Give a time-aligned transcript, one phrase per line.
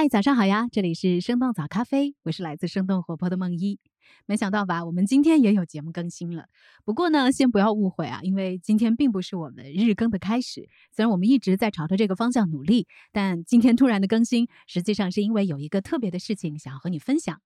[0.00, 0.68] 嗨，早上好呀！
[0.70, 3.80] 这里是生动早咖啡，我是来自生动活泼的梦一。
[4.26, 6.44] 没想到吧，我们今天也有节目更新了。
[6.84, 10.68] 不过呢，先不要误会啊，因为今天并不是我们日更的开始。
[10.92, 17.40] 虽然我们一直在朝着这个方向努力，但今天突然的更新，实际上是因为有一个特别的事情想要和你分享。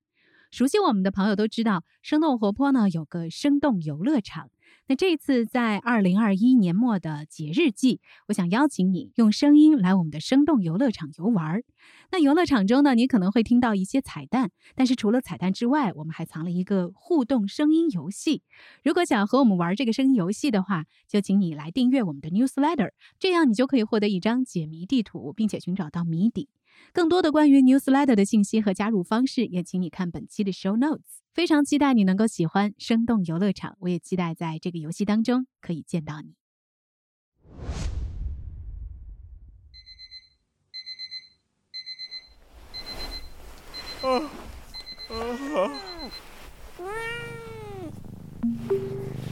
[0.50, 4.50] 熟悉我们的朋友都知道，生动活泼呢有个生动游乐场。
[4.92, 11.62] 那这次在二零二一年末的节日季，我想邀请你用声音来我们的生动游乐场游玩。
[12.10, 18.42] 那游乐场中呢，你可能会听到一些彩蛋，但是除了彩蛋之外，我们还藏了一个互动声音游戏。
[18.84, 26.50] 如果想和我们玩这个声音游戏的话，就请你来订阅我们的 newsletter，这样你就可以获得一张解谜地图，并且寻找到谜底。
[26.92, 31.21] 更多的关于 newsletter 的信息和加入方式，也请你看本期的 show notes。
[31.32, 36.34] 非常期待你能够喜欢生动游乐场，我也期待在这个游戏当中可以见到你。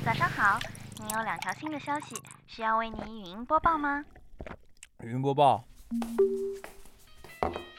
[0.02, 0.58] 早上好，
[0.96, 4.02] 你有两条新的消息，需要为你语音播报吗？
[5.02, 5.62] 语音播报。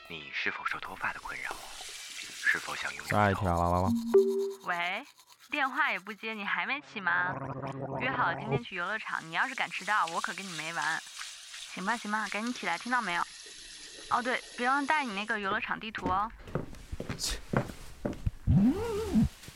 [0.08, 0.81] 你是否受脱发的困扰？
[0.81, 0.81] 是否
[2.82, 3.92] 想拥有下一条了。
[4.64, 5.06] 喂，
[5.52, 7.36] 电话也不接，你还没起吗？
[8.00, 11.00] 约好了今天去游乐场，你要是敢迟到，我可跟你没完。
[11.74, 13.22] 行吧行吧，赶紧起来，听到没有？
[14.10, 16.32] 哦对，别忘带你那个游乐场地图哦。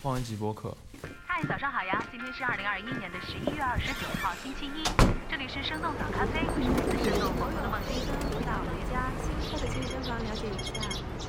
[0.03, 0.77] 放一集播客。
[1.25, 2.01] 嗨，早上好呀！
[2.11, 4.83] 今天是二零二一年的十一月二十九号，星期一。
[5.27, 8.05] 这里是生动早咖啡，我是来自生动活泼的梦一。
[8.45, 10.71] 到一家新开的健身房了解一下。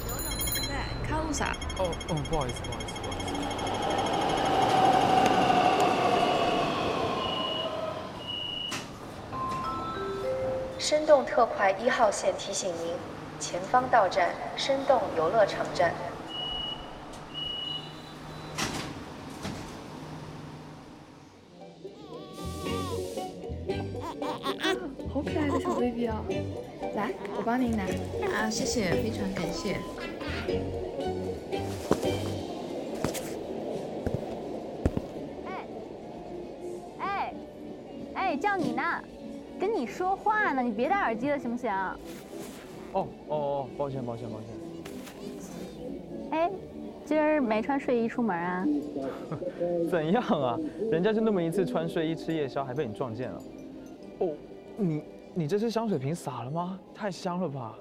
[0.07, 1.57] 游泳现在卡路萨。
[1.79, 3.27] 哦哦，不好意思不好意思不好意思。
[10.79, 12.95] 生动特快一号线提醒您，
[13.41, 15.93] 前方到站生动游乐场站。
[25.13, 26.25] 好可爱的小 baby 哦！
[26.95, 27.83] 来，我帮您拿。
[28.35, 29.81] 啊，谢谢，非常感谢。
[38.37, 38.83] 哎，叫你呢，
[39.59, 41.73] 跟你说话呢，你别戴耳机了，行不行？
[41.73, 41.97] 哦
[42.93, 44.49] 哦哦，抱歉抱歉抱歉。
[46.33, 46.51] 哎，
[47.07, 48.67] 今儿没穿睡衣出门啊？
[49.91, 50.59] 怎样啊？
[50.91, 53.43] 人家就那么一次穿睡衣吃夜宵，还被你撞见了。
[54.19, 54.35] 哦，
[54.77, 55.03] 你
[55.33, 56.79] 你这是香水瓶洒了吗？
[56.95, 57.75] 太香了吧！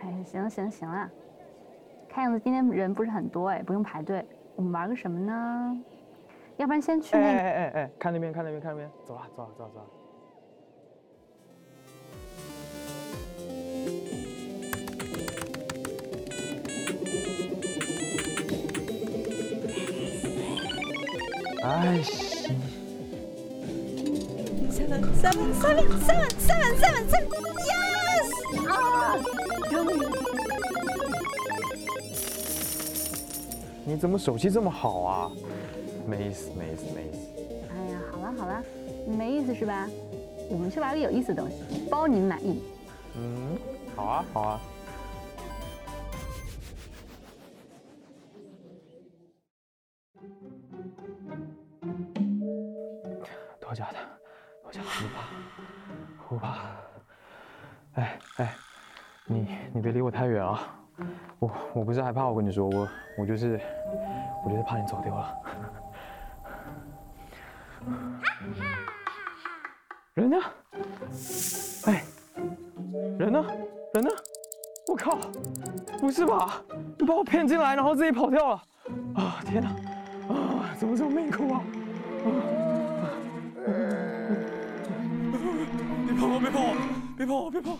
[0.00, 1.10] 哎，行了行了行了，
[2.06, 4.22] 看样子今天人不是很多哎，不用排队。
[4.56, 5.80] 我们玩个什么呢？
[6.58, 7.48] 要不然先去哎哎那个……
[7.48, 9.86] 哎哎，看那边看那边看那边，走了走了走了走了。
[21.62, 22.00] 哎
[24.70, 27.26] ，seven seven seven seven seven seven seven
[27.66, 28.28] yes
[28.70, 28.72] 啊！
[33.84, 35.30] 你怎么手气这么好啊？
[36.06, 37.18] 没意思没意思没意思。
[37.74, 38.62] 哎呀，好了好了，
[39.18, 39.88] 没意思是吧？
[40.48, 42.62] 我们去玩个有意思的东西，包你们满意。
[43.16, 43.58] 嗯，
[43.96, 44.60] 好啊好啊。
[53.60, 53.98] 多假的，
[54.62, 54.86] 多假的，
[56.28, 56.70] 不怕，不怕。
[57.94, 58.54] 哎哎，
[59.26, 60.78] 你你别离我太远啊！
[61.40, 62.88] 我我不是害怕，我跟你说，我
[63.18, 63.60] 我就是
[64.44, 65.36] 我就是怕你走丢了。
[70.14, 70.36] 人呢？
[71.84, 72.04] 哎，
[73.18, 73.44] 人呢？
[73.94, 74.10] 人呢？
[74.88, 75.18] 我靠！
[76.00, 76.62] 不是吧？
[76.98, 78.62] 你把我骗进来，然后自己跑掉了？
[79.14, 79.68] 啊天哪！
[80.34, 81.56] 啊，怎么这么命苦啊？
[81.56, 81.60] 啊
[86.06, 86.40] 别碰我！
[86.40, 86.68] 别碰我！
[87.16, 87.50] 别碰我！
[87.50, 87.78] 别碰我！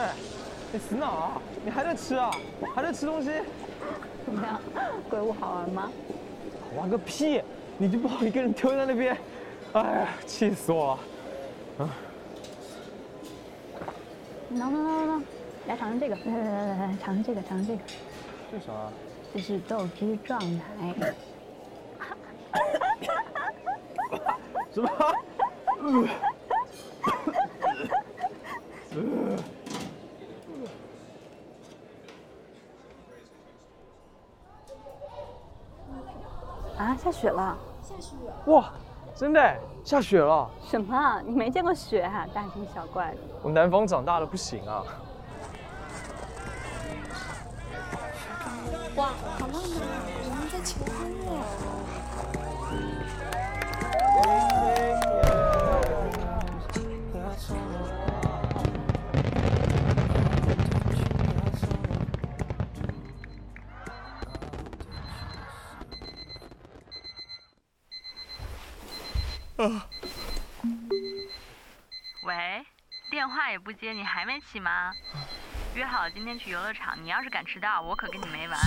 [0.00, 0.14] 哎，
[0.72, 1.42] 你死哪啊？
[1.62, 2.30] 你还在吃啊？
[2.74, 3.30] 还在吃东西？
[4.24, 4.58] 怎么样，
[5.10, 5.92] 鬼屋好玩吗？
[6.62, 7.42] 好玩个屁！
[7.76, 9.14] 你就把我一个人丢在那边，
[9.74, 10.98] 哎呀，气死我
[11.76, 11.90] 了！
[14.48, 15.24] 能能能能能，
[15.66, 17.80] 来尝尝这个，来来来来来，尝尝这个，尝尝这个，
[18.50, 18.72] 这啥？
[19.34, 20.62] 这是豆汁撞奶。
[24.72, 24.88] 什么？
[24.88, 25.12] 啊，
[37.02, 37.56] 下雪了！
[37.82, 38.14] 下雪
[38.46, 38.70] 哇，
[39.14, 40.50] 真的下雪了！
[40.62, 41.22] 什么？
[41.24, 42.26] 你没见过雪啊？
[42.34, 43.16] 大惊小怪的。
[43.42, 44.84] 我南方长大的不行啊。
[48.96, 49.06] 哇，
[49.38, 50.04] 好浪漫啊！
[50.28, 50.99] 我们在求婚
[72.24, 72.64] 喂，
[73.10, 74.90] 电话也不接，你还没起吗？
[75.74, 78.58] 约好了今天去游乐场，你要是敢迟到，我可跟你没完。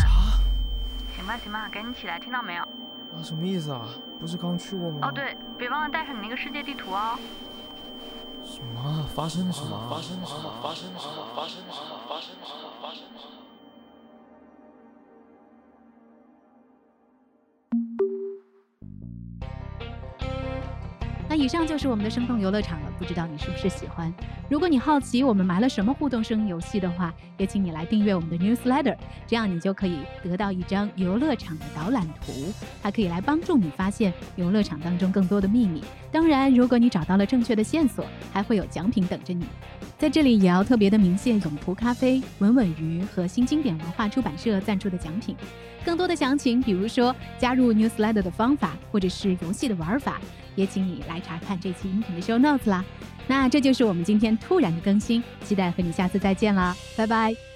[1.16, 2.64] 行吧行吧，赶紧起来，听到没有？
[2.64, 3.88] 啊，什么意思啊？
[4.20, 5.08] 不是刚去过吗？
[5.08, 7.18] 哦对，别忘了带上你那个世界地图哦。
[8.46, 9.10] 什么？
[9.16, 9.90] 发生了什么？
[9.90, 10.54] 发生了什么？
[10.62, 11.26] 发生了什么？
[11.36, 11.98] 发生了什么？
[12.08, 12.70] 发生了什么？
[12.82, 13.34] 发生了什么？
[21.36, 24.14] 那以上就是我们的生动游乐场了，不知道你是不是喜欢？
[24.48, 28.96] 如果你好奇我们埋了什么互动声音游戏的话，也请你来订阅我们的 newsletter，
[29.26, 32.32] 这样你就可以得到一张游乐场的导览图，
[32.84, 35.84] 它可以来帮助你发现游乐场当中更多的秘密。
[36.12, 39.44] 当然，如果你找到了正确的线索，还会有奖品等着你。
[39.98, 45.36] 在这里也要特别的鸣谢永璞咖啡、稳稳鱼和新经典文化出版社赞助的奖品。
[45.84, 50.22] 更多的详情，比如说加入 newsletter 的方法，或者是游戏的玩法，
[50.56, 52.84] 也请你来查看这期音频的 show notes 啦。
[53.28, 57.53] 那这就是我们今天突然的更新，期待和你下次再见啦，拜拜。